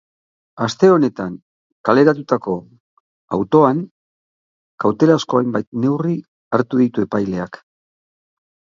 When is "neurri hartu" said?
5.85-6.85